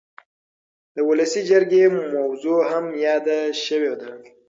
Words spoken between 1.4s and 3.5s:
جرګې موضوع هم یاده